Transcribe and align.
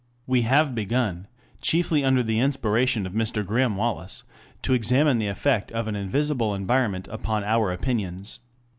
We 0.25 0.41
have 0.41 0.73
begun, 0.73 1.27
chiefly 1.61 2.03
under 2.03 2.23
the 2.23 2.39
inspiration 2.39 3.05
of 3.05 3.13
Mr. 3.13 3.45
Graham 3.45 3.75
Wallas, 3.75 4.23
to 4.63 4.73
examine 4.73 5.19
the 5.19 5.27
effect 5.27 5.71
of 5.73 5.87
an 5.87 5.95
invisible 5.95 6.55
environment 6.55 7.07
upon 7.09 7.43
our 7.43 7.71
opinions. 7.71 8.39